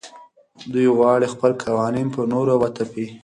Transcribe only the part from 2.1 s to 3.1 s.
پر نورو وتپي.